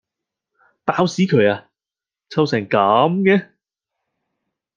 [0.83, 1.69] 爆屎渠呀！
[2.29, 3.49] 臭成咁嘅